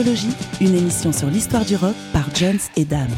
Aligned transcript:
Discologie, 0.00 0.34
une 0.62 0.74
émission 0.76 1.12
sur 1.12 1.28
l'histoire 1.28 1.66
du 1.66 1.76
rock 1.76 1.94
par 2.10 2.34
Jones 2.34 2.58
et 2.74 2.86
Dame. 2.86 3.10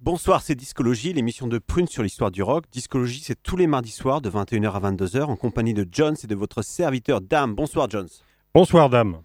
Bonsoir, 0.00 0.40
c'est 0.40 0.54
Discologie, 0.54 1.12
l'émission 1.12 1.46
de 1.46 1.58
Prune 1.58 1.86
sur 1.86 2.02
l'histoire 2.02 2.30
du 2.30 2.42
rock. 2.42 2.64
Discologie, 2.72 3.20
c'est 3.22 3.42
tous 3.42 3.58
les 3.58 3.66
mardis 3.66 3.90
soirs 3.90 4.22
de 4.22 4.30
21h 4.30 4.72
à 4.72 4.92
22h 4.92 5.24
en 5.24 5.36
compagnie 5.36 5.74
de 5.74 5.86
Jones 5.92 6.16
et 6.24 6.26
de 6.26 6.34
votre 6.34 6.62
serviteur 6.62 7.20
Dame. 7.20 7.54
Bonsoir 7.54 7.90
Jones. 7.90 8.08
Bonsoir 8.54 8.88
Dame. 8.88 9.20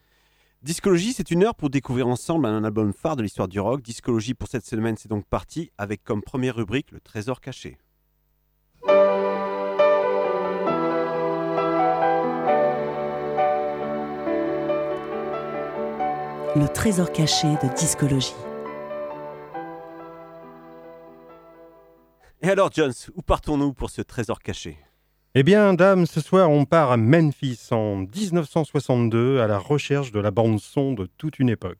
Discologie, 0.61 1.13
c'est 1.13 1.31
une 1.31 1.45
heure 1.45 1.55
pour 1.55 1.69
découvrir 1.69 2.09
ensemble 2.09 2.45
un 2.45 2.65
album 2.65 2.91
phare 2.91 3.15
de 3.15 3.23
l'histoire 3.23 3.47
du 3.47 3.61
rock. 3.61 3.81
Discologie 3.81 4.33
pour 4.33 4.49
cette 4.49 4.65
semaine, 4.65 4.97
c'est 4.97 5.07
donc 5.07 5.23
parti 5.23 5.71
avec 5.77 6.03
comme 6.03 6.21
première 6.21 6.57
rubrique 6.57 6.91
le 6.91 6.99
trésor 6.99 7.39
caché. 7.39 7.77
Le 16.59 16.67
trésor 16.67 17.13
caché 17.13 17.47
de 17.63 17.73
discologie. 17.73 18.35
Et 22.41 22.49
alors 22.49 22.69
Jones, 22.73 22.91
où 23.15 23.21
partons-nous 23.21 23.71
pour 23.71 23.89
ce 23.89 24.01
trésor 24.01 24.39
caché? 24.39 24.77
Eh 25.35 25.43
bien, 25.43 25.73
dame, 25.73 26.05
ce 26.05 26.19
soir, 26.19 26.51
on 26.51 26.65
part 26.65 26.91
à 26.91 26.97
Memphis 26.97 27.69
en 27.71 27.95
1962 27.99 29.39
à 29.39 29.47
la 29.47 29.57
recherche 29.57 30.11
de 30.11 30.19
la 30.19 30.31
bande-son 30.31 30.91
de 30.91 31.05
toute 31.05 31.39
une 31.39 31.47
époque. 31.47 31.77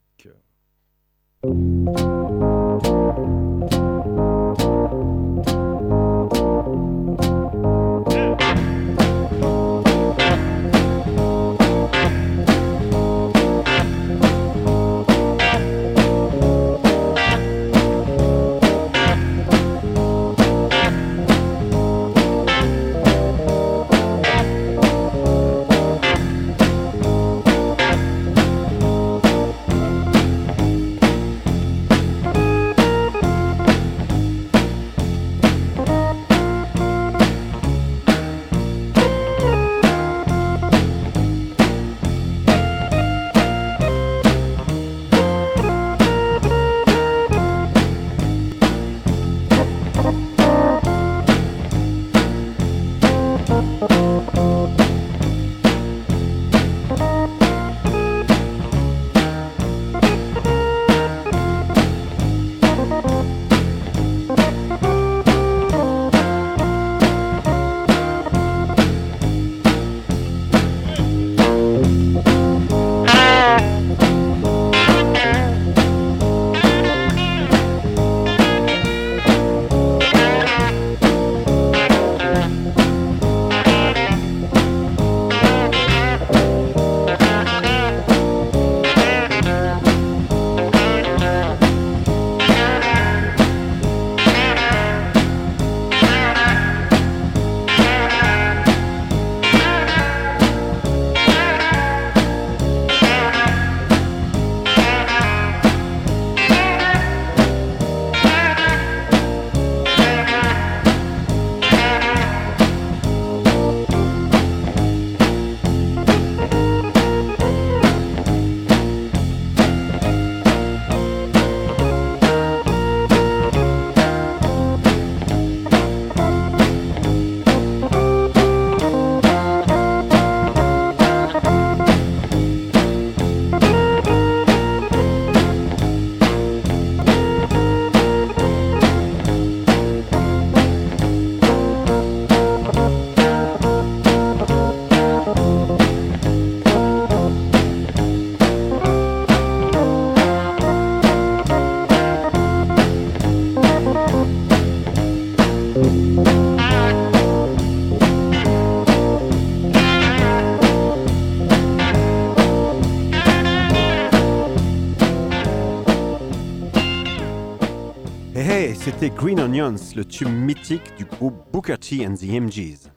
C'était 169.00 169.16
Green 169.16 169.40
Onions, 169.40 169.76
le 169.96 170.04
tube 170.04 170.28
mythique 170.28 170.94
du 170.98 171.06
groupe 171.06 171.34
Booker 171.50 171.78
T 171.78 172.06
and 172.06 172.16
the 172.16 172.24
MGs. 172.24 172.90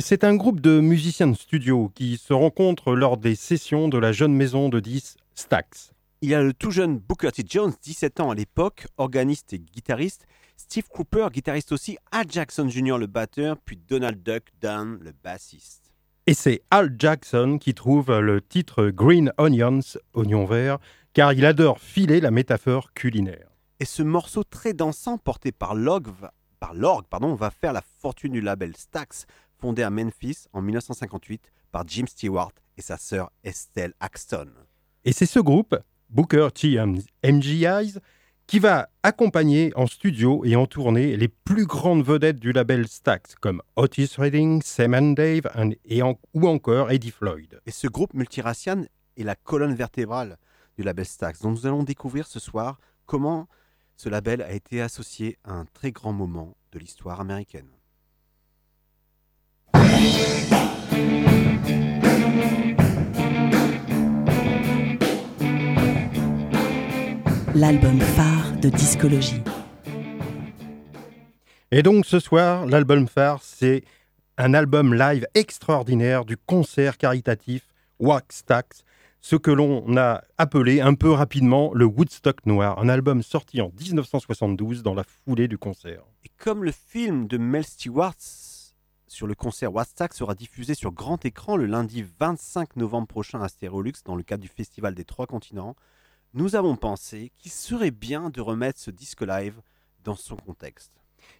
C'est 0.00 0.24
un 0.24 0.34
groupe 0.34 0.60
de 0.60 0.78
musiciens 0.78 1.28
de 1.28 1.34
studio 1.34 1.90
qui 1.94 2.18
se 2.18 2.34
rencontrent 2.34 2.94
lors 2.94 3.16
des 3.16 3.34
sessions 3.34 3.88
de 3.88 3.96
la 3.96 4.12
jeune 4.12 4.34
maison 4.34 4.68
de 4.68 4.78
10 4.78 5.16
Stax. 5.34 5.94
Il 6.20 6.28
y 6.28 6.34
a 6.34 6.42
le 6.42 6.52
tout 6.52 6.70
jeune 6.70 6.98
Booker 6.98 7.32
T. 7.32 7.44
Jones, 7.48 7.72
17 7.82 8.20
ans 8.20 8.30
à 8.30 8.34
l'époque, 8.34 8.86
organiste 8.98 9.54
et 9.54 9.58
guitariste, 9.58 10.26
Steve 10.58 10.84
Cooper, 10.92 11.28
guitariste 11.32 11.72
aussi, 11.72 11.96
Al 12.10 12.26
Jackson 12.28 12.68
Jr. 12.68 12.98
le 12.98 13.06
batteur, 13.06 13.56
puis 13.64 13.78
Donald 13.88 14.22
Duck 14.22 14.42
Dunn 14.60 14.98
le 15.00 15.12
bassiste. 15.24 15.94
Et 16.26 16.34
c'est 16.34 16.60
Al 16.70 16.94
Jackson 16.98 17.56
qui 17.58 17.72
trouve 17.72 18.18
le 18.18 18.42
titre 18.42 18.90
Green 18.90 19.32
Onions, 19.38 19.96
oignon 20.12 20.44
vert, 20.44 20.76
car 21.14 21.32
il 21.32 21.46
adore 21.46 21.80
filer 21.80 22.20
la 22.20 22.30
métaphore 22.30 22.92
culinaire. 22.92 23.51
Et 23.82 23.84
ce 23.84 24.04
morceau 24.04 24.44
très 24.44 24.74
dansant 24.74 25.18
porté 25.18 25.50
par 25.50 25.74
l'orgue 25.74 26.12
par 26.60 26.72
pardon, 27.10 27.34
va 27.34 27.50
faire 27.50 27.72
la 27.72 27.82
fortune 27.82 28.30
du 28.30 28.40
label 28.40 28.76
Stax, 28.76 29.26
fondé 29.58 29.82
à 29.82 29.90
Memphis 29.90 30.44
en 30.52 30.62
1958 30.62 31.50
par 31.72 31.82
Jim 31.88 32.04
Stewart 32.06 32.52
et 32.76 32.80
sa 32.80 32.96
sœur 32.96 33.32
Estelle 33.42 33.92
Axton. 33.98 34.46
Et 35.04 35.10
c'est 35.10 35.26
ce 35.26 35.40
groupe, 35.40 35.74
Booker 36.10 36.50
T. 36.54 36.80
MGIs, 37.24 37.98
qui 38.46 38.60
va 38.60 38.88
accompagner 39.02 39.72
en 39.74 39.88
studio 39.88 40.44
et 40.44 40.54
en 40.54 40.66
tournée 40.66 41.16
les 41.16 41.26
plus 41.26 41.66
grandes 41.66 42.04
vedettes 42.04 42.38
du 42.38 42.52
label 42.52 42.86
Stax, 42.86 43.34
comme 43.34 43.62
Otis 43.74 44.14
Redding, 44.16 44.62
Sam 44.62 44.94
and 44.94 45.10
Dave 45.14 45.50
et 45.86 46.02
ou 46.04 46.46
encore 46.46 46.92
Eddie 46.92 47.10
Floyd. 47.10 47.60
Et 47.66 47.72
ce 47.72 47.88
groupe 47.88 48.14
multiracial 48.14 48.88
est 49.16 49.24
la 49.24 49.34
colonne 49.34 49.74
vertébrale 49.74 50.38
du 50.76 50.84
label 50.84 51.04
Stax, 51.04 51.40
dont 51.40 51.50
nous 51.50 51.66
allons 51.66 51.82
découvrir 51.82 52.28
ce 52.28 52.38
soir 52.38 52.78
comment 53.06 53.48
ce 53.96 54.08
label 54.08 54.42
a 54.42 54.52
été 54.52 54.80
associé 54.80 55.38
à 55.44 55.52
un 55.52 55.64
très 55.66 55.92
grand 55.92 56.12
moment 56.12 56.56
de 56.72 56.78
l'histoire 56.78 57.20
américaine. 57.20 57.68
L'album 67.54 68.00
phare 68.00 68.52
de 68.60 68.70
discologie. 68.70 69.42
Et 71.70 71.82
donc 71.82 72.06
ce 72.06 72.18
soir, 72.18 72.66
l'album 72.66 73.06
phare, 73.06 73.42
c'est 73.42 73.84
un 74.38 74.54
album 74.54 74.94
live 74.94 75.26
extraordinaire 75.34 76.24
du 76.24 76.36
concert 76.36 76.96
caritatif 76.96 77.68
Wax 77.98 78.44
Tax, 78.44 78.84
ce 79.22 79.36
que 79.36 79.52
l'on 79.52 79.96
a 79.96 80.24
appelé 80.36 80.80
un 80.80 80.94
peu 80.94 81.10
rapidement 81.10 81.72
le 81.74 81.84
Woodstock 81.84 82.44
Noir, 82.44 82.80
un 82.80 82.88
album 82.88 83.22
sorti 83.22 83.60
en 83.60 83.70
1972 83.80 84.82
dans 84.82 84.94
la 84.94 85.04
foulée 85.04 85.46
du 85.46 85.58
concert. 85.58 86.02
Et 86.24 86.30
comme 86.38 86.64
le 86.64 86.72
film 86.72 87.28
de 87.28 87.38
Mel 87.38 87.64
Stewart 87.64 88.16
sur 89.06 89.28
le 89.28 89.36
concert 89.36 89.72
Woodstock 89.72 90.12
sera 90.12 90.34
diffusé 90.34 90.74
sur 90.74 90.90
grand 90.90 91.24
écran 91.24 91.56
le 91.56 91.66
lundi 91.66 92.04
25 92.18 92.74
novembre 92.74 93.06
prochain 93.06 93.40
à 93.40 93.48
Stereolux 93.48 93.92
dans 94.04 94.16
le 94.16 94.24
cadre 94.24 94.42
du 94.42 94.48
Festival 94.48 94.94
des 94.96 95.04
Trois 95.04 95.26
Continents, 95.26 95.76
nous 96.34 96.56
avons 96.56 96.74
pensé 96.74 97.30
qu'il 97.38 97.52
serait 97.52 97.92
bien 97.92 98.28
de 98.28 98.40
remettre 98.40 98.80
ce 98.80 98.90
disque 98.90 99.22
live 99.22 99.60
dans 100.02 100.16
son 100.16 100.34
contexte. 100.34 100.90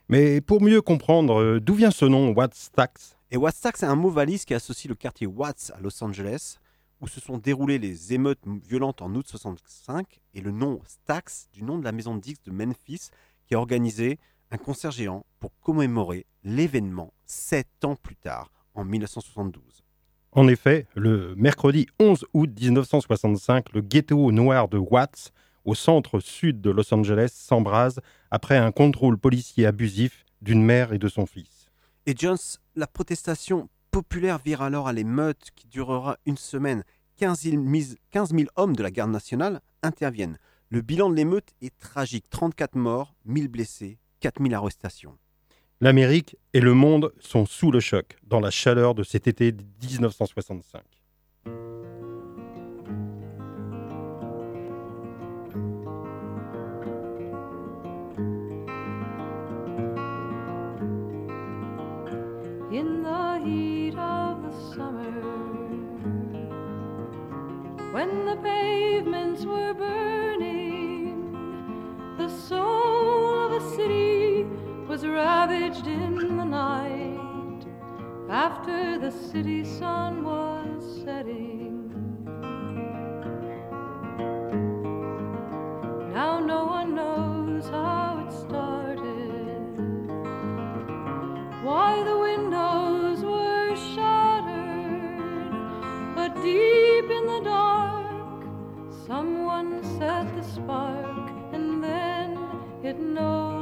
Mais 0.08 0.40
pour 0.40 0.62
mieux 0.62 0.82
comprendre 0.82 1.40
euh, 1.40 1.60
d'où 1.60 1.74
vient 1.74 1.90
ce 1.90 2.04
nom 2.04 2.32
Woodstock 2.32 2.92
Et 3.32 3.36
Woodstock, 3.36 3.76
c'est 3.76 3.86
un 3.86 3.96
mot 3.96 4.10
valise 4.10 4.44
qui 4.44 4.54
associe 4.54 4.88
le 4.88 4.94
quartier 4.94 5.26
Watts 5.26 5.72
à 5.74 5.80
Los 5.80 6.04
Angeles 6.04 6.58
où 7.02 7.08
se 7.08 7.20
sont 7.20 7.36
déroulées 7.36 7.80
les 7.80 8.14
émeutes 8.14 8.40
violentes 8.64 9.02
en 9.02 9.12
août 9.14 9.26
65 9.28 10.20
et 10.34 10.40
le 10.40 10.52
nom 10.52 10.80
Stax 10.86 11.48
du 11.52 11.64
nom 11.64 11.78
de 11.78 11.84
la 11.84 11.92
maison 11.92 12.14
de 12.14 12.20
disques 12.20 12.44
de 12.44 12.52
Memphis 12.52 13.10
qui 13.46 13.54
a 13.54 13.58
organisé 13.58 14.18
un 14.52 14.56
concert 14.56 14.92
géant 14.92 15.26
pour 15.40 15.52
commémorer 15.60 16.26
l'événement 16.44 17.12
sept 17.26 17.84
ans 17.84 17.96
plus 17.96 18.16
tard, 18.16 18.52
en 18.74 18.84
1972. 18.84 19.82
En 20.30 20.46
effet, 20.46 20.86
le 20.94 21.34
mercredi 21.34 21.88
11 21.98 22.24
août 22.32 22.50
1965, 22.58 23.72
le 23.72 23.80
ghetto 23.80 24.30
noir 24.30 24.68
de 24.68 24.78
Watts, 24.78 25.32
au 25.64 25.74
centre 25.74 26.20
sud 26.20 26.60
de 26.60 26.70
Los 26.70 26.94
Angeles, 26.94 27.32
s'embrase 27.34 28.00
après 28.30 28.56
un 28.56 28.72
contrôle 28.72 29.18
policier 29.18 29.66
abusif 29.66 30.24
d'une 30.40 30.62
mère 30.62 30.92
et 30.92 30.98
de 30.98 31.08
son 31.08 31.26
fils. 31.26 31.70
Et 32.06 32.14
Jones, 32.16 32.38
la 32.76 32.86
protestation 32.86 33.68
populaire 33.92 34.38
vire 34.38 34.62
alors 34.62 34.88
à 34.88 34.92
l'émeute 34.92 35.50
qui 35.54 35.68
durera 35.68 36.16
une 36.26 36.38
semaine. 36.38 36.82
15 37.18 37.42
000, 37.42 37.62
hommes 38.56 38.74
de 38.74 38.82
la 38.82 38.90
garde 38.90 39.12
nationale 39.12 39.60
interviennent. 39.82 40.38
Le 40.70 40.80
bilan 40.80 41.10
de 41.10 41.14
l'émeute 41.14 41.52
est 41.60 41.78
tragique 41.78 42.24
34 42.30 42.74
morts, 42.74 43.14
1000 43.26 43.48
blessés, 43.48 43.98
4000 44.20 44.54
arrestations. 44.54 45.16
L'Amérique 45.80 46.36
et 46.54 46.60
le 46.60 46.74
monde 46.74 47.12
sont 47.20 47.44
sous 47.44 47.70
le 47.70 47.80
choc 47.80 48.16
dans 48.24 48.40
la 48.40 48.50
chaleur 48.50 48.94
de 48.94 49.02
cet 49.02 49.26
été 49.26 49.52
1965. 49.82 50.82
When 67.92 68.24
the 68.24 68.36
pavements 68.36 69.44
were 69.44 69.74
burning. 69.74 71.34
The 72.16 72.28
soul 72.28 73.44
of 73.44 73.52
a 73.62 73.76
city 73.76 74.44
was 74.88 75.06
ravaged 75.06 75.86
in 75.86 76.38
the 76.38 76.44
night 76.44 77.66
after 78.30 78.98
the 78.98 79.10
city 79.10 79.62
sun 79.64 80.24
was 80.24 81.02
setting. 81.04 81.90
Now 86.14 86.40
no 86.40 86.64
one 86.64 86.94
knows 86.94 87.68
how 87.68 88.01
Set 100.02 100.34
the 100.34 100.42
spark, 100.42 101.30
and 101.52 101.84
then 101.84 102.36
it 102.82 102.98
no 102.98 103.61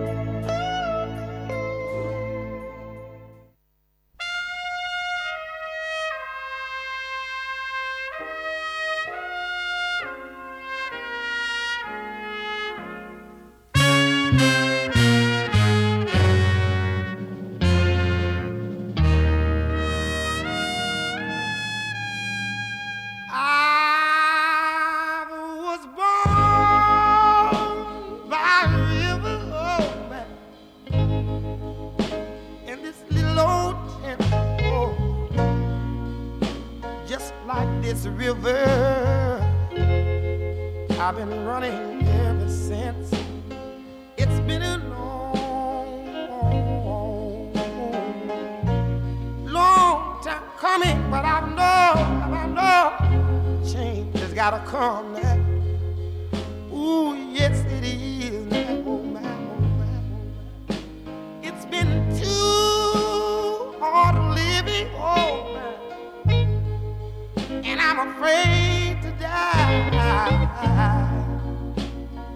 Afraid 68.01 68.97
to 69.03 69.11
die. 69.19 70.49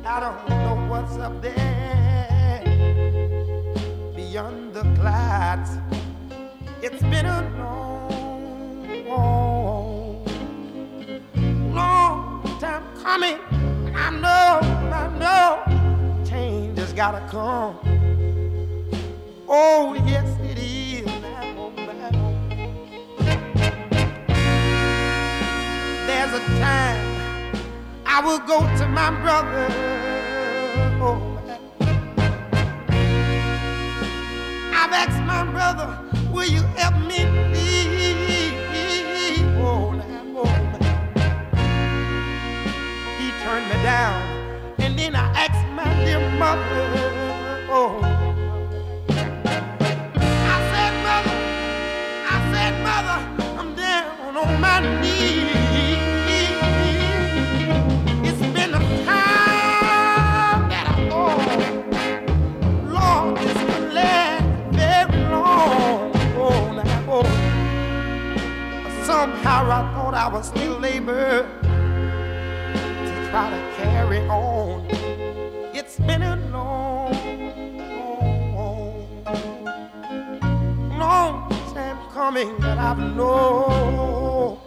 I 0.05 0.19
don't 0.19 0.47
know 0.47 0.75
what's 0.87 1.17
up 1.17 1.41
there 1.41 2.61
beyond 4.15 4.75
the 4.75 4.83
clouds. 4.93 5.71
It's 6.83 7.01
been 7.01 7.25
a 7.25 7.41
long, 7.57 8.93
long 11.73 12.43
time 12.59 12.83
coming. 13.01 13.39
I 13.95 14.11
know, 14.11 14.59
I 14.93 15.07
know, 15.17 15.63
change 16.29 16.77
has 16.77 16.93
gotta 16.93 17.25
come. 17.27 17.79
Oh, 19.47 19.95
yes, 20.05 20.27
a 26.35 26.39
time 26.59 26.99
I 28.05 28.19
will 28.19 28.39
go 28.39 28.59
to 28.79 28.87
my 28.89 29.09
brother. 29.21 29.67
Oh, 30.99 31.17
I've 34.73 34.91
asked 34.91 35.23
my 35.23 35.49
brother, 35.49 35.87
will 36.33 36.49
you 36.49 36.63
help 36.75 36.95
me? 37.07 37.23
Oh, 39.63 39.93
now, 39.93 40.41
oh, 40.41 40.55
He 43.17 43.27
turned 43.43 43.67
me 43.69 43.77
down, 43.83 44.21
and 44.79 44.99
then 44.99 45.15
I 45.15 45.27
asked 45.43 45.67
my 45.73 45.89
dear 46.03 46.19
mother. 46.37 46.85
Oh, 47.69 48.01
I 50.53 50.57
said, 50.71 50.93
mother, 51.07 51.37
I 52.33 52.37
said, 52.51 52.73
mother, 52.83 53.19
I'm 53.57 53.69
down 53.75 54.35
on 54.35 54.59
my 54.59 55.01
knees. 55.01 55.44
Somehow 69.45 69.69
I 69.69 69.93
thought 69.93 70.15
I 70.15 70.27
was 70.27 70.47
still 70.47 70.83
able 70.83 71.13
to 71.13 71.43
try 73.29 73.47
to 73.51 73.61
carry 73.77 74.27
on. 74.27 74.87
It's 75.71 75.99
been 75.99 76.23
a 76.23 76.35
long, 76.51 77.13
long, 78.55 78.97
long 80.97 81.49
time 81.75 81.99
coming, 82.11 82.57
but 82.57 82.79
I 82.79 82.95
know 83.15 84.59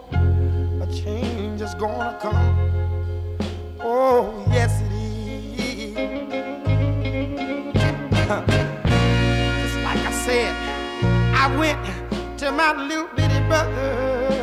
a 0.81 0.87
change 0.95 1.61
is 1.61 1.75
gonna 1.75 2.17
come. 2.23 2.71
Oh, 3.81 4.47
yes, 4.53 4.81
it 4.81 4.93
is. 4.93 5.95
Just 9.61 9.79
like 9.83 10.03
I 10.07 10.13
said, 10.25 10.55
I 11.35 11.57
went 11.59 11.85
to 12.39 12.53
my 12.53 12.73
little 12.87 13.09
bitty 13.17 13.41
brother. 13.49 14.38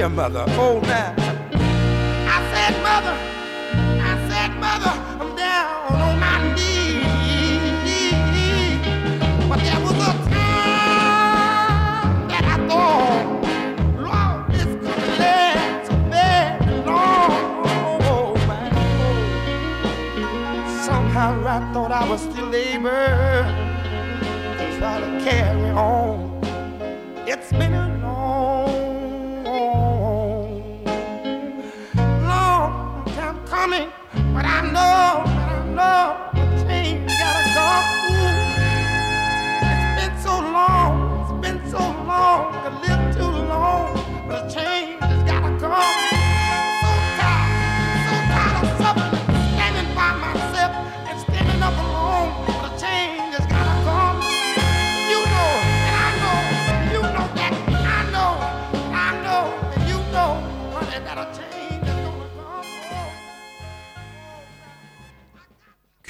Dear 0.00 0.08
mother. 0.08 0.44
Oh, 0.56 0.80
now. 0.80 1.29
I 22.00 22.08
was 22.08 22.22
still 22.22 22.54
able 22.54 22.88
to 22.88 24.78
try 24.78 25.00
to 25.00 25.20
carry 25.22 25.70
on. 25.70 26.09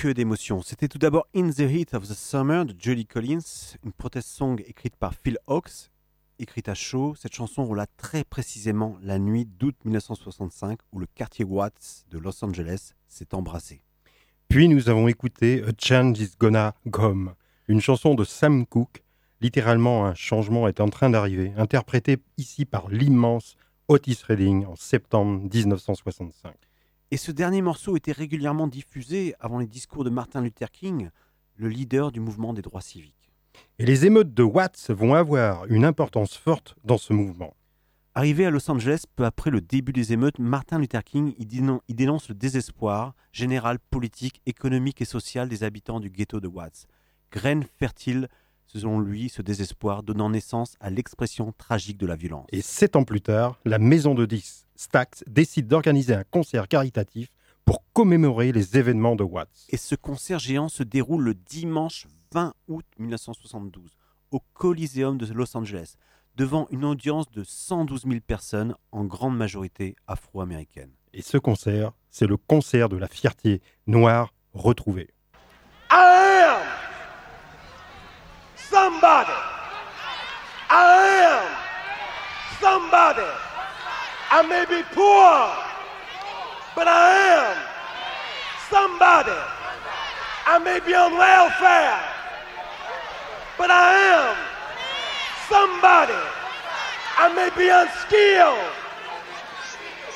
Que 0.00 0.08
d'émotions. 0.08 0.62
C'était 0.62 0.88
tout 0.88 0.96
d'abord 0.96 1.26
In 1.36 1.50
the 1.50 1.58
Heat 1.58 1.92
of 1.92 2.08
the 2.08 2.14
Summer 2.14 2.64
de 2.64 2.74
Julie 2.78 3.04
Collins, 3.04 3.76
une 3.84 3.92
protest 3.92 4.28
song 4.28 4.58
écrite 4.66 4.96
par 4.96 5.12
Phil 5.12 5.36
Hawkes, 5.46 5.90
écrite 6.38 6.70
à 6.70 6.74
chaud. 6.74 7.14
Cette 7.18 7.34
chanson 7.34 7.66
relate 7.66 7.90
très 7.98 8.24
précisément 8.24 8.96
la 9.02 9.18
nuit 9.18 9.44
d'août 9.44 9.76
1965 9.84 10.78
où 10.92 11.00
le 11.00 11.06
quartier 11.14 11.44
Watts 11.44 12.06
de 12.10 12.16
Los 12.18 12.42
Angeles 12.42 12.92
s'est 13.08 13.34
embrassé. 13.34 13.82
Puis 14.48 14.68
nous 14.68 14.88
avons 14.88 15.06
écouté 15.06 15.62
A 15.64 15.72
Change 15.78 16.18
is 16.18 16.30
Gonna 16.40 16.74
Come, 16.90 17.34
une 17.68 17.82
chanson 17.82 18.14
de 18.14 18.24
Sam 18.24 18.64
Cooke, 18.64 19.02
littéralement 19.42 20.06
un 20.06 20.14
changement 20.14 20.66
est 20.66 20.80
en 20.80 20.88
train 20.88 21.10
d'arriver, 21.10 21.52
interprétée 21.58 22.16
ici 22.38 22.64
par 22.64 22.88
l'immense 22.88 23.54
Otis 23.88 24.22
Redding 24.26 24.64
en 24.64 24.76
septembre 24.76 25.46
1965. 25.52 26.69
Et 27.10 27.16
ce 27.16 27.32
dernier 27.32 27.60
morceau 27.60 27.96
était 27.96 28.12
régulièrement 28.12 28.68
diffusé 28.68 29.34
avant 29.40 29.58
les 29.58 29.66
discours 29.66 30.04
de 30.04 30.10
Martin 30.10 30.42
Luther 30.42 30.70
King, 30.70 31.10
le 31.56 31.68
leader 31.68 32.12
du 32.12 32.20
mouvement 32.20 32.52
des 32.54 32.62
droits 32.62 32.80
civiques. 32.80 33.32
Et 33.78 33.84
les 33.84 34.06
émeutes 34.06 34.32
de 34.32 34.44
Watts 34.44 34.90
vont 34.90 35.14
avoir 35.14 35.66
une 35.66 35.84
importance 35.84 36.36
forte 36.36 36.76
dans 36.84 36.98
ce 36.98 37.12
mouvement. 37.12 37.56
Arrivé 38.14 38.46
à 38.46 38.50
Los 38.50 38.70
Angeles 38.70 39.04
peu 39.16 39.24
après 39.24 39.50
le 39.50 39.60
début 39.60 39.92
des 39.92 40.12
émeutes, 40.12 40.38
Martin 40.38 40.78
Luther 40.78 41.02
King 41.02 41.34
y 41.38 41.46
dénon- 41.46 41.80
y 41.88 41.94
dénonce 41.94 42.28
le 42.28 42.34
désespoir 42.34 43.14
général, 43.32 43.78
politique, 43.90 44.40
économique 44.46 45.00
et 45.00 45.04
social 45.04 45.48
des 45.48 45.64
habitants 45.64 46.00
du 46.00 46.10
ghetto 46.10 46.40
de 46.40 46.48
Watts. 46.48 46.86
Graine 47.32 47.64
fertile, 47.78 48.28
selon 48.72 49.00
lui, 49.00 49.28
ce 49.28 49.42
désespoir 49.42 50.02
donnant 50.02 50.30
naissance 50.30 50.74
à 50.80 50.90
l'expression 50.90 51.52
tragique 51.58 51.98
de 51.98 52.06
la 52.06 52.16
violence. 52.16 52.46
Et 52.52 52.62
sept 52.62 52.94
ans 52.96 53.04
plus 53.04 53.20
tard, 53.20 53.58
la 53.64 53.78
maison 53.78 54.14
de 54.14 54.26
disques 54.26 54.66
Stax 54.76 55.24
décide 55.26 55.66
d'organiser 55.66 56.14
un 56.14 56.24
concert 56.24 56.66
caritatif 56.66 57.28
pour 57.64 57.84
commémorer 57.92 58.52
les 58.52 58.78
événements 58.78 59.16
de 59.16 59.24
Watts. 59.24 59.66
Et 59.68 59.76
ce 59.76 59.94
concert 59.94 60.38
géant 60.38 60.68
se 60.68 60.82
déroule 60.82 61.22
le 61.22 61.34
dimanche 61.34 62.06
20 62.32 62.54
août 62.68 62.86
1972 62.98 63.98
au 64.30 64.40
Coliseum 64.54 65.18
de 65.18 65.30
Los 65.34 65.56
Angeles, 65.56 65.96
devant 66.36 66.66
une 66.70 66.84
audience 66.84 67.30
de 67.30 67.42
112 67.44 68.04
000 68.06 68.20
personnes, 68.26 68.74
en 68.92 69.04
grande 69.04 69.36
majorité 69.36 69.96
afro-américaines. 70.06 70.92
Et 71.12 71.22
ce 71.22 71.36
concert, 71.36 71.92
c'est 72.10 72.26
le 72.26 72.36
concert 72.36 72.88
de 72.88 72.96
la 72.96 73.08
fierté 73.08 73.60
noire 73.86 74.32
retrouvée. 74.54 75.10
Somebody. 78.80 79.38
I 80.70 80.88
am 81.28 81.46
somebody. 82.62 83.30
I 84.36 84.40
may 84.52 84.64
be 84.74 84.80
poor, 84.96 85.36
but 86.76 86.88
I 86.88 87.08
am 87.36 87.56
somebody. 88.72 89.40
I 90.46 90.56
may 90.64 90.80
be 90.80 90.94
on 90.94 91.12
welfare, 91.12 92.00
but 93.58 93.70
I 93.70 93.90
am 94.16 94.36
somebody. 95.52 96.22
I 97.22 97.26
may 97.38 97.50
be 97.60 97.66
unskilled, 97.68 98.72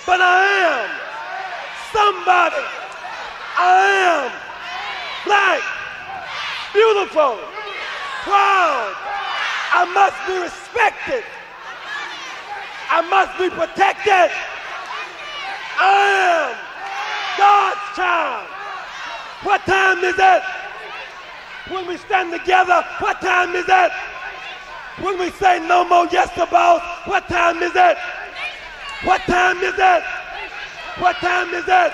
but 0.09 0.21
I 0.23 0.41
am 0.73 0.89
somebody. 1.93 2.65
I 3.61 3.77
am 4.09 4.31
black, 5.27 5.61
beautiful, 6.73 7.54
proud. 8.25 8.93
I 9.77 9.85
must 9.93 10.19
be 10.27 10.37
respected. 10.41 11.25
I 12.91 13.01
must 13.05 13.37
be 13.37 13.49
protected. 13.51 14.33
I 15.77 15.93
am 16.25 16.57
God's 17.37 17.85
child. 17.97 18.49
What 19.45 19.61
time 19.67 19.99
is 20.05 20.17
it? 20.19 20.43
When 21.69 21.87
we 21.87 21.97
stand 21.97 22.33
together, 22.33 22.85
what 23.01 23.21
time 23.21 23.55
is 23.55 23.67
it? 23.69 23.93
When 25.01 25.19
we 25.19 25.31
say 25.33 25.59
no 25.67 25.85
more 25.85 26.07
yes 26.11 26.33
to 26.35 26.47
what 26.47 27.29
time 27.29 27.63
is 27.63 27.73
it? 27.75 27.97
What 29.05 29.21
time 29.23 29.59
is 29.59 29.75
it? 29.77 30.03
What 30.99 31.17
time 31.17 31.53
is 31.53 31.65
it? 31.67 31.93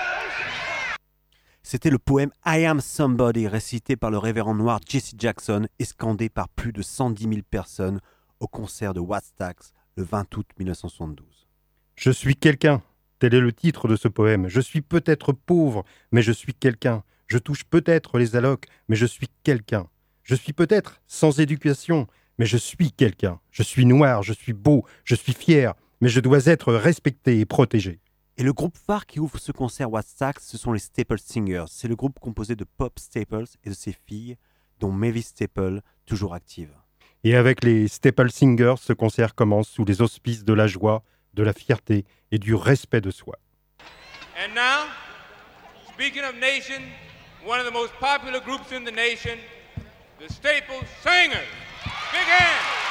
C'était 1.71 1.89
le 1.89 1.99
poème 1.99 2.31
I 2.45 2.65
Am 2.65 2.81
Somebody 2.81 3.47
récité 3.47 3.95
par 3.95 4.11
le 4.11 4.17
révérend 4.17 4.53
noir 4.53 4.81
Jesse 4.85 5.13
Jackson 5.17 5.69
et 5.79 5.85
scandé 5.85 6.27
par 6.27 6.49
plus 6.49 6.73
de 6.73 6.81
110 6.81 7.23
000 7.23 7.35
personnes 7.49 8.01
au 8.41 8.47
concert 8.49 8.93
de 8.93 8.99
Wattstax 8.99 9.71
le 9.95 10.03
20 10.03 10.35
août 10.35 10.45
1972. 10.59 11.47
Je 11.95 12.11
suis 12.11 12.35
quelqu'un. 12.35 12.81
Tel 13.19 13.33
est 13.35 13.39
le 13.39 13.53
titre 13.53 13.87
de 13.87 13.95
ce 13.95 14.09
poème. 14.09 14.49
Je 14.49 14.59
suis 14.59 14.81
peut-être 14.81 15.31
pauvre, 15.31 15.85
mais 16.11 16.21
je 16.21 16.33
suis 16.33 16.53
quelqu'un. 16.53 17.05
Je 17.27 17.37
touche 17.37 17.63
peut-être 17.63 18.17
les 18.17 18.35
allocs, 18.35 18.65
mais 18.89 18.97
je 18.97 19.05
suis 19.05 19.29
quelqu'un. 19.43 19.87
Je 20.23 20.35
suis 20.35 20.51
peut-être 20.51 20.99
sans 21.07 21.39
éducation, 21.39 22.05
mais 22.37 22.45
je 22.45 22.57
suis 22.57 22.91
quelqu'un. 22.91 23.39
Je 23.49 23.63
suis 23.63 23.85
noir, 23.85 24.23
je 24.23 24.33
suis 24.33 24.51
beau, 24.51 24.83
je 25.05 25.15
suis 25.15 25.31
fier, 25.31 25.73
mais 26.01 26.09
je 26.09 26.19
dois 26.19 26.47
être 26.47 26.73
respecté 26.73 27.39
et 27.39 27.45
protégé. 27.45 28.01
Et 28.41 28.43
le 28.43 28.53
groupe 28.53 28.75
phare 28.75 29.05
qui 29.05 29.19
ouvre 29.19 29.37
ce 29.37 29.51
concert 29.51 29.91
Wattstax, 29.91 30.43
ce 30.47 30.57
sont 30.57 30.73
les 30.73 30.79
Staple 30.79 31.19
Singers. 31.19 31.65
C'est 31.67 31.87
le 31.87 31.95
groupe 31.95 32.19
composé 32.19 32.55
de 32.55 32.63
Pop 32.63 32.97
Staples 32.97 33.45
et 33.63 33.69
de 33.69 33.75
ses 33.75 33.93
filles, 33.93 34.35
dont 34.79 34.91
Mavis 34.91 35.27
Staple, 35.27 35.81
toujours 36.07 36.33
active. 36.33 36.71
Et 37.23 37.35
avec 37.35 37.63
les 37.63 37.87
Staple 37.87 38.31
Singers, 38.31 38.77
ce 38.81 38.93
concert 38.93 39.35
commence 39.35 39.69
sous 39.69 39.85
les 39.85 40.01
auspices 40.01 40.43
de 40.43 40.53
la 40.53 40.65
joie, 40.65 41.03
de 41.35 41.43
la 41.43 41.53
fierté 41.53 42.03
et 42.31 42.39
du 42.39 42.55
respect 42.55 43.01
de 43.01 43.11
soi. 43.11 43.35
And 44.43 44.55
now, 44.55 44.89
speaking 45.93 46.23
of 46.23 46.33
nation, 46.41 46.81
one 47.45 47.59
of 47.59 47.67
the 47.67 47.73
most 47.73 47.93
popular 47.99 48.41
groups 48.43 48.71
in 48.71 48.85
the 48.85 48.95
nation, 48.95 49.37
the 50.19 50.33
Staple 50.33 50.81
Singers. 51.03 51.45
Big 52.11 52.25
hand. 52.25 52.90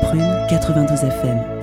Prune 0.00 0.46
92 0.48 1.04
FM. 1.04 1.53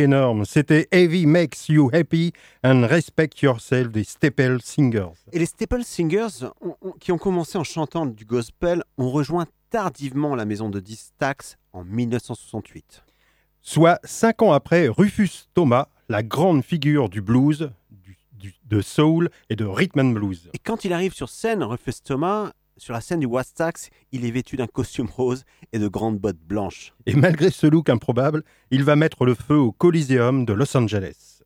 énorme. 0.00 0.44
C'était 0.44 0.88
Heavy 0.90 1.26
Makes 1.26 1.68
You 1.68 1.90
Happy 1.92 2.32
and 2.64 2.86
Respect 2.88 3.30
Yourself 3.42 3.90
des 3.90 4.04
Staple 4.04 4.58
Singers. 4.62 5.12
Et 5.32 5.38
les 5.38 5.46
Staple 5.46 5.84
Singers, 5.84 6.46
qui 7.00 7.12
ont 7.12 7.18
commencé 7.18 7.58
en 7.58 7.64
chantant 7.64 8.06
du 8.06 8.24
gospel, 8.24 8.82
ont 8.96 9.10
rejoint 9.10 9.46
tardivement 9.70 10.34
la 10.34 10.44
maison 10.44 10.70
de 10.70 10.80
Distax 10.80 11.56
en 11.72 11.84
1968. 11.84 13.02
Soit 13.60 14.00
cinq 14.04 14.42
ans 14.42 14.52
après, 14.52 14.88
Rufus 14.88 15.48
Thomas, 15.54 15.88
la 16.08 16.22
grande 16.22 16.64
figure 16.64 17.08
du 17.08 17.20
blues, 17.20 17.70
du, 17.90 18.54
de 18.64 18.80
soul 18.80 19.30
et 19.50 19.56
de 19.56 19.64
rhythm 19.64 20.00
and 20.00 20.12
blues. 20.12 20.50
Et 20.52 20.58
quand 20.58 20.84
il 20.84 20.92
arrive 20.92 21.14
sur 21.14 21.28
scène, 21.28 21.62
Rufus 21.62 22.02
Thomas, 22.04 22.52
sur 22.82 22.94
la 22.94 23.00
scène 23.00 23.20
du 23.20 23.26
Wastax, 23.26 23.90
il 24.10 24.24
est 24.24 24.32
vêtu 24.32 24.56
d'un 24.56 24.66
costume 24.66 25.06
rose 25.06 25.44
et 25.72 25.78
de 25.78 25.86
grandes 25.86 26.18
bottes 26.18 26.42
blanches. 26.48 26.92
Et 27.06 27.14
malgré 27.14 27.52
ce 27.52 27.68
look 27.68 27.88
improbable, 27.88 28.42
il 28.72 28.82
va 28.82 28.96
mettre 28.96 29.24
le 29.24 29.36
feu 29.36 29.54
au 29.54 29.70
Coliseum 29.70 30.44
de 30.44 30.52
Los 30.52 30.76
Angeles. 30.76 31.44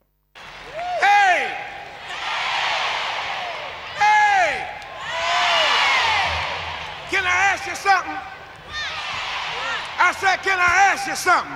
I 9.99 10.13
said, 10.13 10.39
Can 10.43 10.59
I 10.59 10.95
ask 10.95 11.07
you 11.07 11.17
something? 11.17 11.53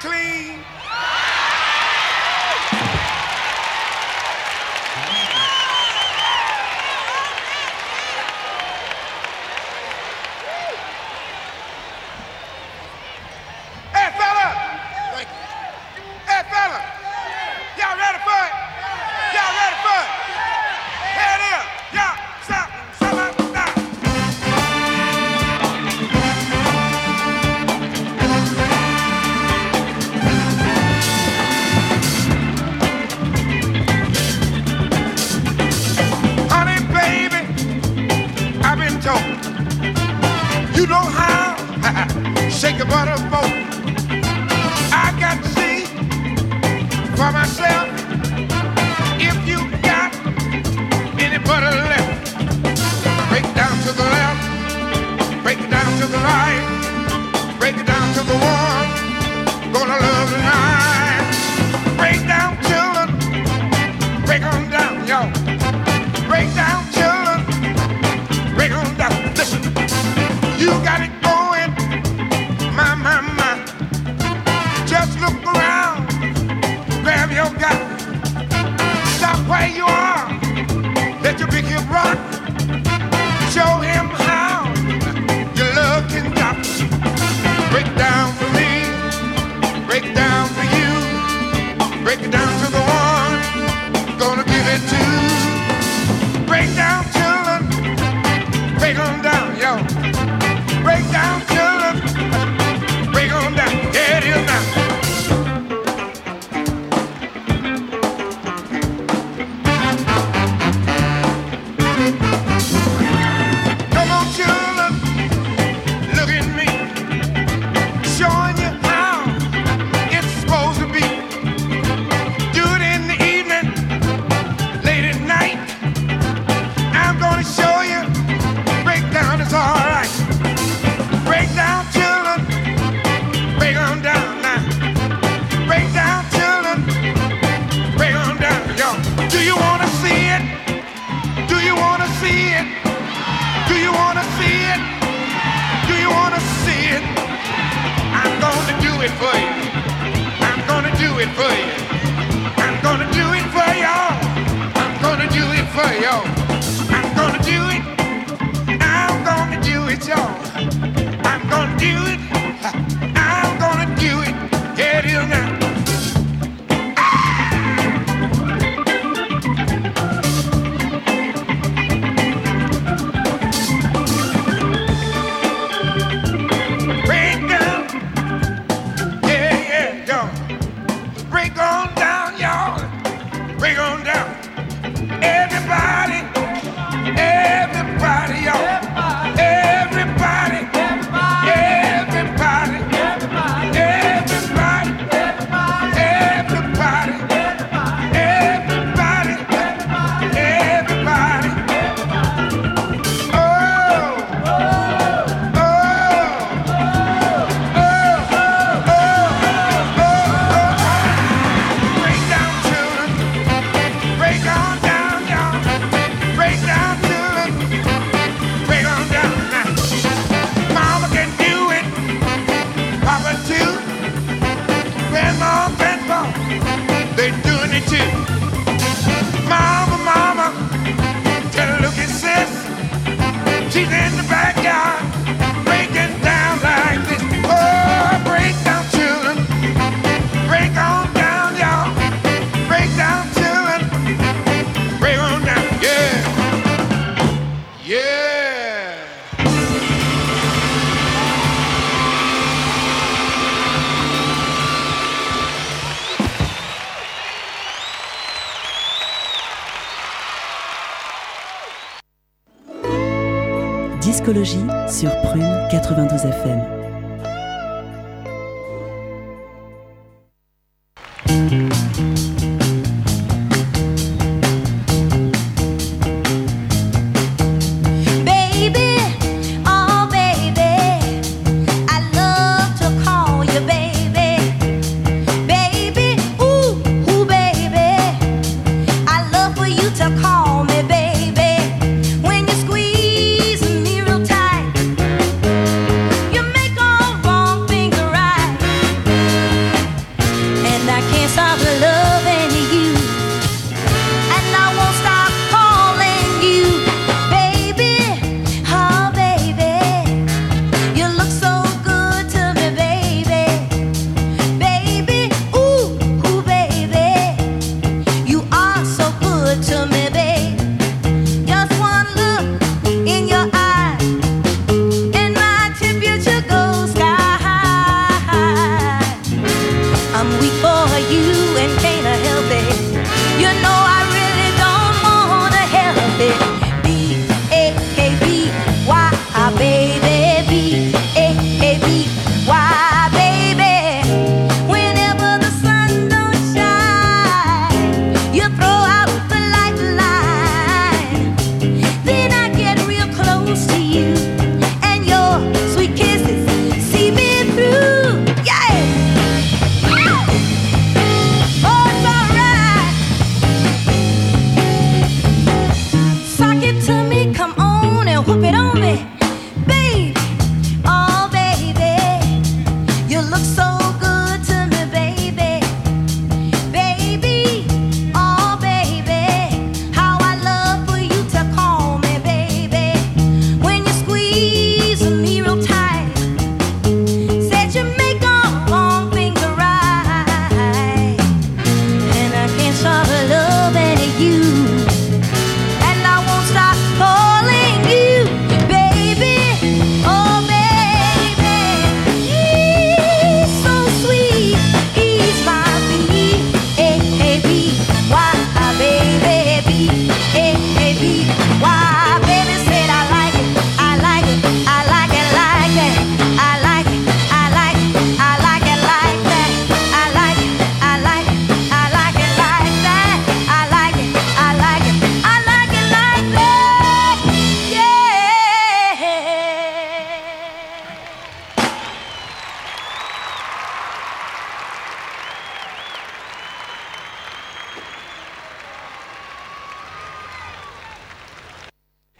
Clean? 0.00 0.58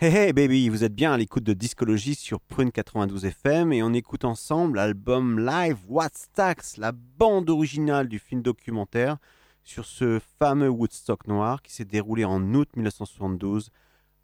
Hey 0.04 0.16
hey 0.16 0.32
baby, 0.32 0.68
vous 0.68 0.82
êtes 0.82 0.96
bien 0.96 1.12
à 1.12 1.16
l'écoute 1.16 1.44
de 1.44 1.52
Discologie 1.52 2.16
sur 2.16 2.40
Prune 2.40 2.72
92 2.72 3.24
FM 3.24 3.72
et 3.72 3.84
on 3.84 3.92
écoute 3.92 4.24
ensemble 4.24 4.78
l'album 4.78 5.38
live 5.38 5.76
What's 5.86 6.26
Tax, 6.34 6.76
la 6.76 6.90
bande 6.90 7.48
originale 7.48 8.08
du 8.08 8.18
film 8.18 8.42
documentaire 8.42 9.18
sur 9.62 9.84
ce 9.84 10.18
fameux 10.40 10.70
Woodstock 10.70 11.28
noir 11.28 11.62
qui 11.62 11.72
s'est 11.72 11.84
déroulé 11.84 12.24
en 12.24 12.42
août 12.52 12.68
1972 12.74 13.70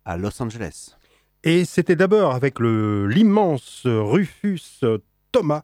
à 0.04 0.16
Los 0.16 0.42
Angeles. 0.42 0.96
Et 1.44 1.64
c'était 1.64 1.94
d'abord 1.94 2.34
avec 2.34 2.58
l'immense 2.58 3.82
Rufus 3.86 4.80
Thomas, 5.30 5.62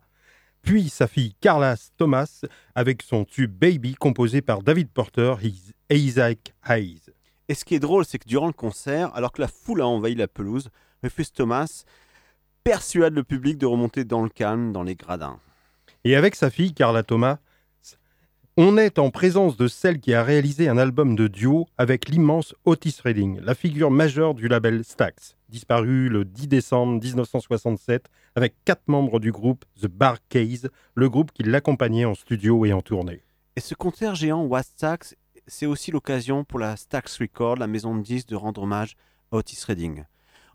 puis 0.62 0.90
sa 0.90 1.08
fille 1.08 1.34
Carla 1.40 1.74
Thomas 1.96 2.44
avec 2.76 3.02
son 3.02 3.24
tube 3.24 3.50
Baby 3.50 3.96
composé 3.96 4.42
par 4.42 4.62
David 4.62 4.90
Porter 4.90 5.34
et 5.90 5.96
Isaac 5.96 6.54
Hayes. 6.68 7.00
Et 7.48 7.54
ce 7.54 7.64
qui 7.64 7.74
est 7.74 7.80
drôle, 7.80 8.04
c'est 8.04 8.18
que 8.18 8.28
durant 8.28 8.46
le 8.46 8.52
concert, 8.52 9.14
alors 9.14 9.32
que 9.32 9.42
la 9.42 9.48
foule 9.48 9.82
a 9.82 9.86
envahi 9.86 10.14
la 10.14 10.28
pelouse, 10.28 10.70
Rufus 11.02 11.26
Thomas 11.34 11.84
persuade 12.62 13.14
le 13.14 13.24
public 13.24 13.58
de 13.58 13.66
remonter 13.66 14.04
dans 14.04 14.22
le 14.22 14.30
calme, 14.30 14.72
dans 14.72 14.82
les 14.82 14.94
gradins. 14.94 15.38
Et 16.04 16.16
avec 16.16 16.34
sa 16.34 16.48
fille 16.48 16.72
Carla 16.72 17.02
Thomas, 17.02 17.38
on 18.56 18.78
est 18.78 18.98
en 18.98 19.10
présence 19.10 19.56
de 19.56 19.66
celle 19.66 19.98
qui 19.98 20.14
a 20.14 20.22
réalisé 20.22 20.68
un 20.68 20.78
album 20.78 21.16
de 21.16 21.26
duo 21.26 21.66
avec 21.76 22.08
l'immense 22.08 22.54
Otis 22.64 22.96
Redding, 23.02 23.40
la 23.40 23.54
figure 23.54 23.90
majeure 23.90 24.34
du 24.34 24.46
label 24.46 24.84
Stax, 24.84 25.36
disparu 25.48 26.08
le 26.08 26.24
10 26.24 26.48
décembre 26.48 27.02
1967 27.02 28.08
avec 28.36 28.54
quatre 28.64 28.86
membres 28.86 29.18
du 29.18 29.32
groupe 29.32 29.64
The 29.82 29.88
Bar 29.88 30.18
Keys, 30.28 30.68
le 30.94 31.10
groupe 31.10 31.32
qui 31.32 31.42
l'accompagnait 31.42 32.04
en 32.04 32.14
studio 32.14 32.64
et 32.64 32.72
en 32.72 32.80
tournée. 32.80 33.22
Et 33.56 33.60
ce 33.60 33.74
concert 33.74 34.14
géant 34.14 34.44
What's 34.44 34.68
Stax, 34.68 35.16
c'est 35.46 35.66
aussi 35.66 35.90
l'occasion 35.90 36.44
pour 36.44 36.58
la 36.58 36.76
Stax 36.76 37.18
Record, 37.18 37.56
la 37.56 37.66
maison 37.66 37.94
de 37.94 38.02
disques, 38.02 38.28
de 38.28 38.36
rendre 38.36 38.62
hommage 38.62 38.96
à 39.32 39.36
Otis 39.36 39.64
Redding. 39.66 40.04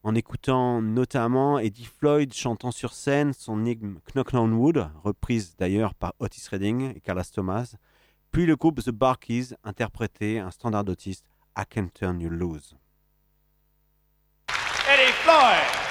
En 0.03 0.15
écoutant 0.15 0.81
notamment 0.81 1.59
Eddie 1.59 1.85
Floyd 1.85 2.33
chantant 2.33 2.71
sur 2.71 2.93
scène 2.93 3.33
son 3.33 3.65
hymne 3.65 3.99
Knock 4.13 4.33
on 4.33 4.51
Wood, 4.53 4.89
reprise 5.03 5.55
d'ailleurs 5.57 5.93
par 5.93 6.13
Otis 6.19 6.47
Redding 6.49 6.95
et 6.95 7.01
Carlos 7.01 7.23
Thomas, 7.33 7.75
puis 8.31 8.45
le 8.45 8.55
groupe 8.55 8.81
The 8.81 8.91
Barkeys 8.91 9.55
interprétait 9.63 10.37
un 10.39 10.51
standard 10.51 10.83
d'Otis, 10.83 11.23
I 11.57 11.63
Can 11.69 11.89
Turn 11.93 12.21
You 12.21 12.29
Loose. 12.29 12.75
Eddie 14.87 15.11
Floyd. 15.23 15.88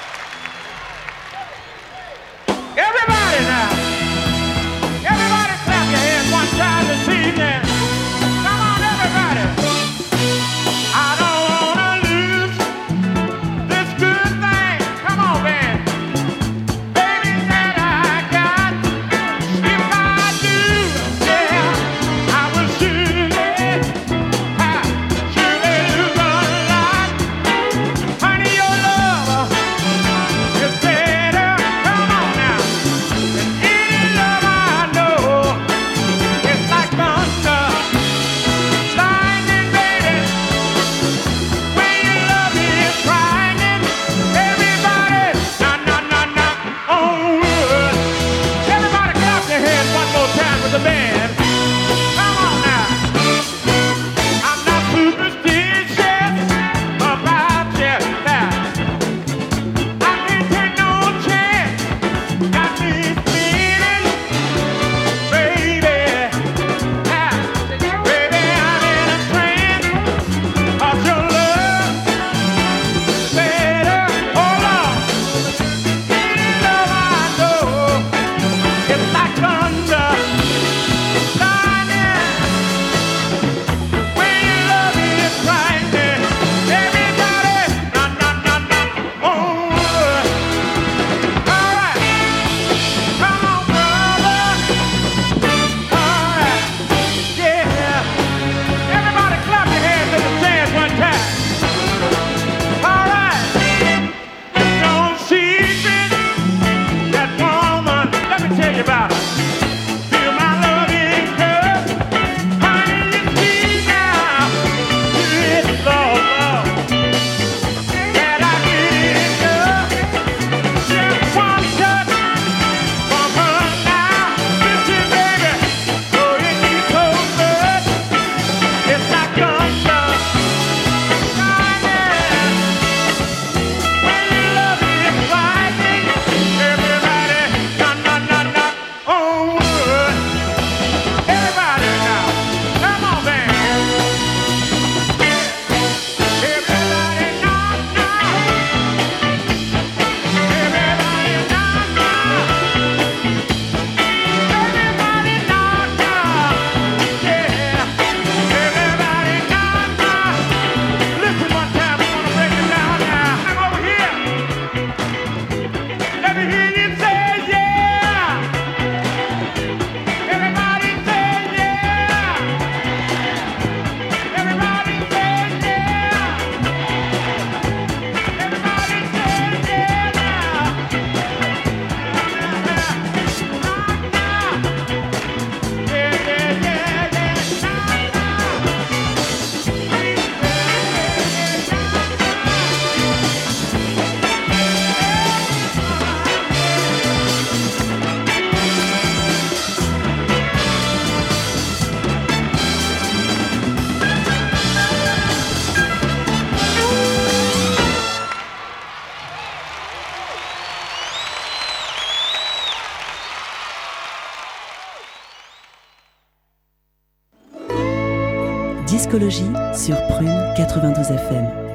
sur 219.73 219.97
Prune 220.07 220.53
92 220.55 221.11
FM. 221.11 221.68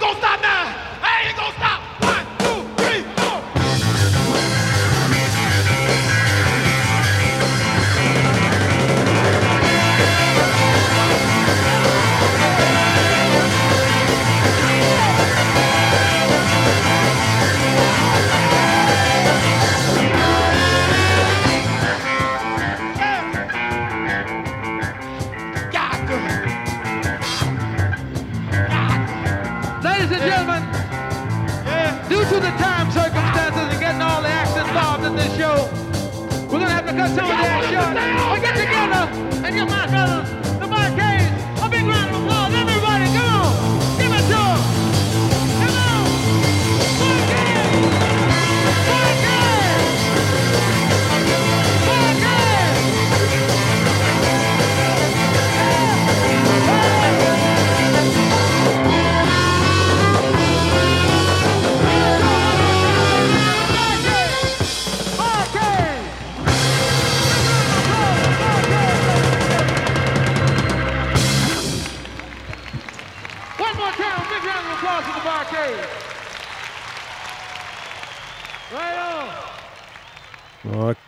Công 0.00 0.20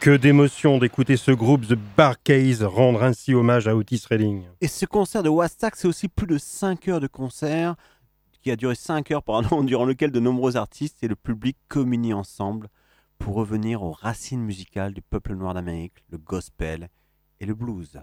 Que 0.00 0.16
d'émotion 0.16 0.78
d'écouter 0.78 1.18
ce 1.18 1.30
groupe 1.30 1.66
The 1.66 1.78
Barcase 1.94 2.62
rendre 2.62 3.02
ainsi 3.02 3.34
hommage 3.34 3.68
à 3.68 3.76
Otis 3.76 4.02
Redding. 4.08 4.44
Et 4.62 4.66
ce 4.66 4.86
concert 4.86 5.22
de 5.22 5.28
Wastak, 5.28 5.76
c'est 5.76 5.86
aussi 5.86 6.08
plus 6.08 6.26
de 6.26 6.38
5 6.38 6.88
heures 6.88 7.00
de 7.00 7.06
concert 7.06 7.76
qui 8.40 8.50
a 8.50 8.56
duré 8.56 8.74
5 8.74 9.10
heures 9.10 9.22
pardon, 9.22 9.62
durant 9.62 9.84
lequel 9.84 10.10
de 10.10 10.18
nombreux 10.18 10.56
artistes 10.56 11.02
et 11.02 11.08
le 11.08 11.16
public 11.16 11.58
communient 11.68 12.14
ensemble 12.14 12.68
pour 13.18 13.34
revenir 13.34 13.82
aux 13.82 13.92
racines 13.92 14.40
musicales 14.40 14.94
du 14.94 15.02
peuple 15.02 15.34
noir 15.34 15.52
d'Amérique, 15.52 16.02
le 16.08 16.16
gospel 16.16 16.88
et 17.38 17.44
le 17.44 17.52
blues. 17.52 18.00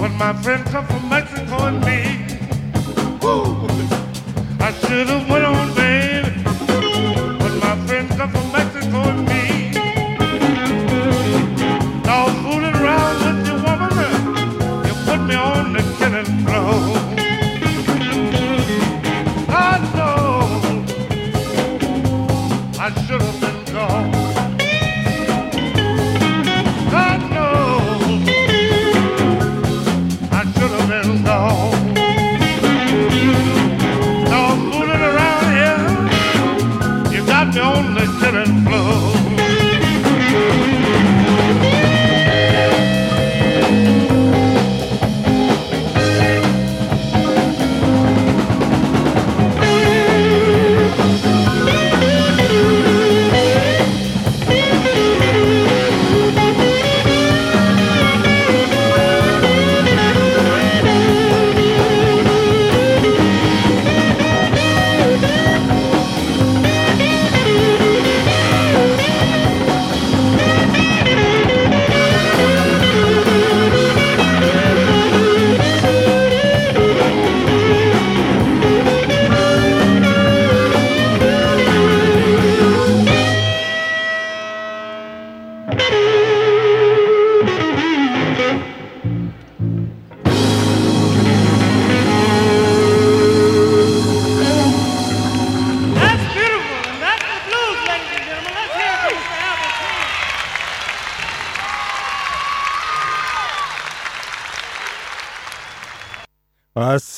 When 0.00 0.12
my 0.16 0.32
friend 0.42 0.64
come 0.66 0.86
from 0.86 1.08
Mexico 1.08 1.66
and 1.66 1.80
me. 1.84 2.00
I 4.60 4.72
should 4.72 5.08
have 5.08 5.28
went 5.28 5.44
on, 5.44 5.74
baby, 5.74 6.30
when 7.42 7.58
my 7.60 7.76
friend 7.86 8.08
come 8.10 8.30
from 8.30 8.52
Mexico 8.52 8.98
and 9.10 9.22
me. 9.26 9.27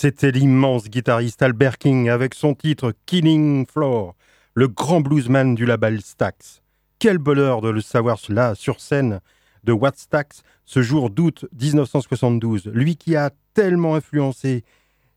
C'était 0.01 0.30
l'immense 0.30 0.88
guitariste 0.88 1.42
Albert 1.42 1.76
King 1.76 2.09
avec 2.09 2.32
son 2.32 2.55
titre 2.55 2.94
Killing 3.05 3.66
Floor, 3.66 4.16
le 4.55 4.66
grand 4.66 5.03
bluesman 5.03 5.55
du 5.55 5.66
label 5.66 6.01
Stax. 6.01 6.62
Quel 6.98 7.18
bonheur 7.18 7.61
de 7.61 7.68
le 7.68 7.82
savoir 7.82 8.18
là, 8.30 8.55
sur 8.55 8.80
scène 8.80 9.20
de 9.62 9.74
What 9.74 9.92
Stax, 9.96 10.42
ce 10.64 10.80
jour 10.80 11.11
d'août 11.11 11.44
1972. 11.53 12.70
Lui 12.72 12.96
qui 12.96 13.14
a 13.14 13.28
tellement 13.53 13.94
influencé 13.94 14.64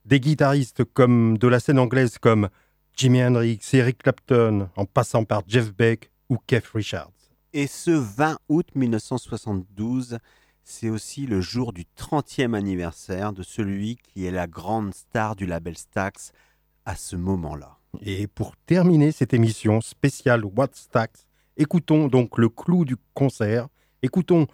des 0.03 0.19
guitaristes 0.19 0.83
comme 0.83 1.37
de 1.37 1.47
la 1.47 1.61
scène 1.61 1.79
anglaise 1.79 2.17
comme 2.17 2.49
Jimi 2.97 3.23
Hendrix, 3.23 3.61
Eric 3.71 3.99
Clapton, 3.99 4.67
en 4.75 4.83
passant 4.83 5.23
par 5.23 5.43
Jeff 5.47 5.73
Beck 5.73 6.11
ou 6.27 6.37
Keith 6.45 6.67
Richards. 6.73 7.13
Et 7.53 7.67
ce 7.67 7.91
20 7.91 8.37
août 8.49 8.67
1972, 8.75 10.17
c'est 10.63 10.89
aussi 10.89 11.25
le 11.25 11.41
jour 11.41 11.73
du 11.73 11.85
30e 11.97 12.53
anniversaire 12.53 13.33
de 13.33 13.43
celui 13.43 13.97
qui 13.97 14.25
est 14.25 14.31
la 14.31 14.47
grande 14.47 14.93
star 14.93 15.35
du 15.35 15.45
label 15.45 15.77
Stax 15.77 16.31
à 16.85 16.95
ce 16.95 17.15
moment-là. 17.15 17.77
Et 18.01 18.27
pour 18.27 18.55
terminer 18.65 19.11
cette 19.11 19.33
émission 19.33 19.81
spéciale 19.81 20.45
What 20.45 20.69
Stax, 20.73 21.25
écoutons 21.57 22.07
donc 22.07 22.37
le 22.37 22.49
clou 22.49 22.85
du 22.85 22.95
concert. 23.13 23.67
Écoutons 24.01 24.47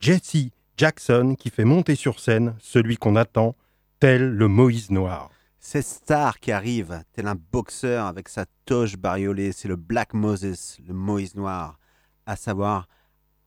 Jesse 0.00 0.50
Jackson 0.76 1.36
qui 1.38 1.50
fait 1.50 1.64
monter 1.64 1.94
sur 1.94 2.20
scène 2.20 2.56
celui 2.60 2.96
qu'on 2.96 3.16
attend, 3.16 3.54
tel 4.00 4.30
le 4.30 4.48
Moïse 4.48 4.90
noir. 4.90 5.30
Cette 5.60 5.86
star 5.86 6.40
qui 6.40 6.50
arrive, 6.50 7.04
tel 7.12 7.28
un 7.28 7.36
boxeur 7.36 8.06
avec 8.06 8.28
sa 8.28 8.46
toche 8.64 8.96
bariolée, 8.96 9.52
c'est 9.52 9.68
le 9.68 9.76
Black 9.76 10.12
Moses, 10.12 10.78
le 10.86 10.92
Moïse 10.92 11.36
noir, 11.36 11.78
à 12.26 12.34
savoir 12.34 12.88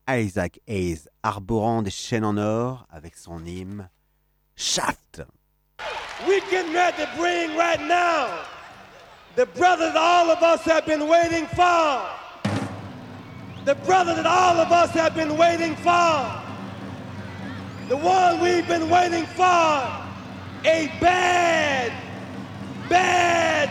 Isaac 0.08 0.60
Hayes, 0.66 1.08
arborant 1.22 1.82
des 1.82 1.90
chaînes 1.90 2.24
en 2.24 2.36
or 2.36 2.86
avec 2.90 3.16
son 3.16 3.44
hymne 3.44 3.88
Shaft. 4.54 5.22
We 6.26 6.40
getting 6.50 6.72
ready 6.72 6.96
to 6.98 7.08
bring 7.16 7.56
right 7.56 7.80
now 7.80 8.28
the 9.34 9.46
brother 9.46 9.92
that 9.92 9.96
all 9.96 10.30
of 10.30 10.42
us 10.42 10.62
have 10.62 10.86
been 10.86 11.08
waiting 11.08 11.46
for. 11.48 12.02
The 13.64 13.74
brother 13.84 14.14
that 14.14 14.26
all 14.26 14.58
of 14.58 14.70
us 14.70 14.90
have 14.92 15.14
been 15.14 15.36
waiting 15.36 15.74
for. 15.76 16.42
The 17.88 17.96
one 17.96 18.40
we've 18.40 18.66
been 18.66 18.88
waiting 18.88 19.26
for. 19.26 19.42
A 20.64 20.90
bad, 21.00 21.92
bad 22.88 23.70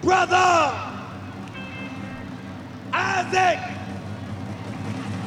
brother. 0.00 0.78
Isaac 2.92 3.81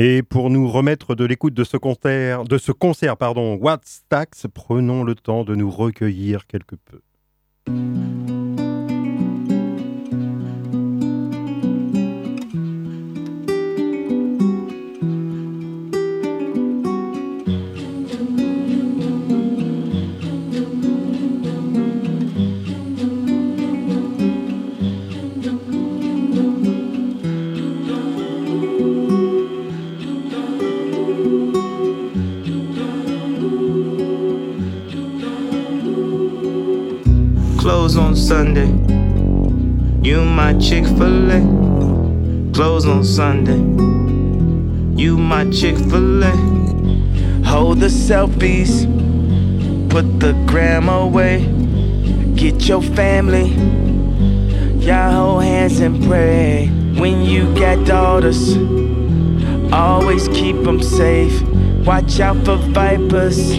Et 0.00 0.22
pour 0.22 0.48
nous 0.48 0.68
remettre 0.68 1.16
de 1.16 1.24
l'écoute 1.24 1.54
de 1.54 1.64
ce 1.64 1.76
concert, 1.76 2.44
de 2.44 2.56
ce 2.56 2.70
concert 2.70 3.16
pardon, 3.16 3.56
What's 3.56 4.02
Tax, 4.08 4.46
prenons 4.54 5.02
le 5.02 5.16
temps 5.16 5.42
de 5.42 5.56
nous 5.56 5.72
recueillir 5.72 6.46
quelque 6.46 6.76
peu. 6.76 7.00
Sunday. 38.28 38.66
You 40.06 40.22
my 40.22 40.52
Chick 40.58 40.84
fil 40.84 41.32
A. 41.32 41.40
Close 42.52 42.84
on 42.84 43.02
Sunday. 43.02 43.56
You 45.02 45.16
my 45.16 45.48
Chick 45.50 45.78
fil 45.78 46.22
A. 46.22 46.32
Hold 47.46 47.80
the 47.80 47.86
selfies. 47.86 48.84
Put 49.88 50.20
the 50.20 50.34
gram 50.46 50.90
away. 50.90 51.46
Get 52.34 52.68
your 52.68 52.82
family. 52.82 53.48
Y'all 54.84 55.10
hold 55.10 55.44
hands 55.44 55.80
and 55.80 56.04
pray. 56.04 56.66
When 56.98 57.22
you 57.22 57.54
got 57.54 57.86
daughters, 57.86 58.58
always 59.72 60.28
keep 60.28 60.56
them 60.64 60.82
safe. 60.82 61.40
Watch 61.86 62.20
out 62.20 62.44
for 62.44 62.58
vipers. 62.58 63.58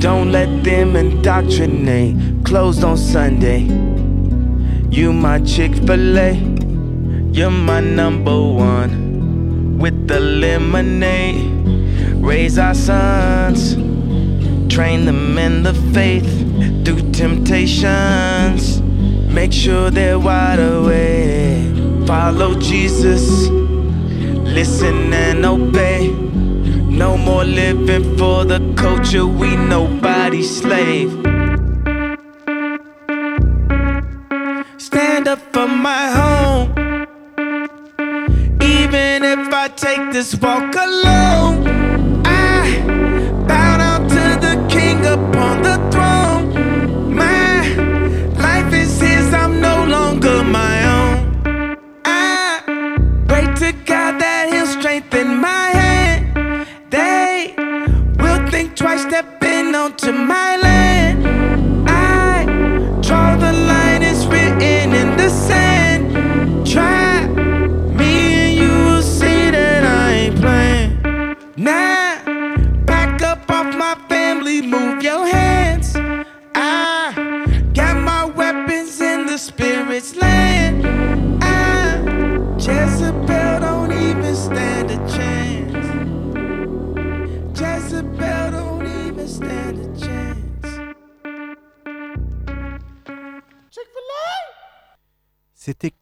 Don't 0.00 0.32
let 0.32 0.64
them 0.64 0.96
indoctrinate. 0.96 2.29
Closed 2.50 2.82
on 2.82 2.96
Sunday. 2.96 3.60
You 4.90 5.12
my 5.12 5.38
Chick 5.38 5.72
fil 5.86 6.18
A. 6.18 6.34
You're 7.32 7.48
my 7.48 7.78
number 7.78 8.36
one. 8.36 9.78
With 9.78 10.08
the 10.08 10.18
lemonade. 10.18 11.46
Raise 12.16 12.58
our 12.58 12.74
sons. 12.74 13.76
Train 14.68 15.04
them 15.04 15.38
in 15.38 15.62
the 15.62 15.74
faith. 15.94 16.26
Through 16.84 17.12
temptations. 17.12 18.82
Make 19.32 19.52
sure 19.52 19.92
they're 19.92 20.18
wide 20.18 20.58
awake. 20.58 22.08
Follow 22.08 22.58
Jesus. 22.58 23.46
Listen 24.56 25.12
and 25.12 25.46
obey. 25.46 26.08
No 26.10 27.16
more 27.16 27.44
living 27.44 28.18
for 28.18 28.44
the 28.44 28.58
culture, 28.76 29.24
we 29.24 29.54
nobody's 29.54 30.50
slave. 30.62 31.19
I 39.62 39.68
take 39.68 40.10
this 40.10 40.34
walk 40.36 40.74
alone, 40.74 41.59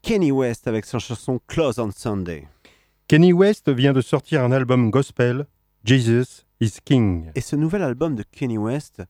Kenny 0.08 0.32
West 0.32 0.66
avec 0.66 0.86
sa 0.86 0.98
chanson 0.98 1.38
Close 1.48 1.78
on 1.78 1.90
Sunday. 1.90 2.48
Kenny 3.08 3.34
West 3.34 3.68
vient 3.68 3.92
de 3.92 4.00
sortir 4.00 4.42
un 4.42 4.52
album 4.52 4.88
gospel, 4.90 5.44
Jesus 5.84 6.46
is 6.60 6.78
King. 6.82 7.30
Et 7.34 7.42
ce 7.42 7.56
nouvel 7.56 7.82
album 7.82 8.14
de 8.14 8.22
Kenny 8.22 8.56
West 8.56 9.02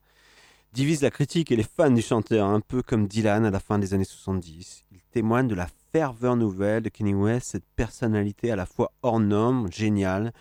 divise 0.73 1.01
la 1.01 1.09
critique 1.09 1.53
et 1.53 1.55
les 1.55 1.63
fans 1.63 1.89
du 1.89 2.01
chanteur, 2.01 2.45
un 2.47 2.59
peu 2.59 2.81
comme 2.81 3.07
Dylan 3.07 3.45
à 3.45 3.49
la 3.49 3.61
fin 3.61 3.79
des 3.79 3.93
années 3.93 4.03
70. 4.03 4.83
Il 4.91 4.99
témoigne 5.09 5.47
de 5.47 5.55
la 5.55 5.69
ferveur 5.93 6.35
nouvelle 6.35 6.83
de 6.83 6.89
Kenny 6.89 7.13
West, 7.13 7.51
cette 7.51 7.69
personnalité 7.77 8.51
à 8.51 8.57
la 8.57 8.65
fois 8.65 8.91
hors 9.01 9.21
norme, 9.21 9.71
géniale, 9.71 10.33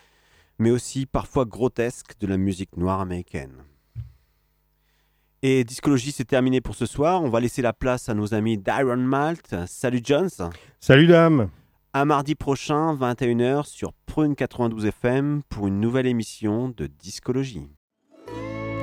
mais 0.59 0.73
aussi 0.73 1.07
parfois 1.07 1.45
grotesque 1.45 2.19
de 2.19 2.27
la 2.27 2.37
musique 2.37 2.77
noire 2.77 3.01
américaine. 3.01 3.63
Et 5.43 5.63
Discologie, 5.63 6.11
c'est 6.11 6.25
terminé 6.25 6.61
pour 6.61 6.75
ce 6.75 6.87
soir. 6.87 7.23
On 7.23 7.29
va 7.29 7.41
laisser 7.41 7.63
la 7.63 7.73
place 7.73 8.09
à 8.09 8.15
nos 8.15 8.35
amis 8.35 8.59
d'Iron 8.59 8.97
Malt. 8.97 9.55
Salut 9.67 10.01
Jones. 10.03 10.31
Salut 10.81 11.07
dame. 11.07 11.49
À 11.93 12.05
mardi 12.05 12.35
prochain, 12.35 12.95
21h 12.95 13.65
sur 13.67 13.93
Prune 14.07 14.35
92 14.35 14.87
FM 14.87 15.43
pour 15.49 15.69
une 15.69 15.81
nouvelle 15.81 16.07
émission 16.07 16.73
de 16.77 16.87
Discologie. 16.87 17.69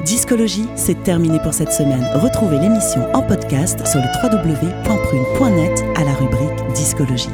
Discologie, 0.03 0.68
c'est 0.76 1.03
terminé 1.03 1.39
pour 1.39 1.53
cette 1.53 1.72
semaine. 1.72 2.06
Retrouvez 2.16 2.60
l'émission 2.60 3.01
en 3.14 3.22
podcast 3.22 3.86
sur 3.86 3.99
le 3.99 4.08
www.prune.net 4.24 5.84
à 5.97 6.03
la 6.03 6.14
rubrique 6.14 6.74
Discologie. 6.74 7.30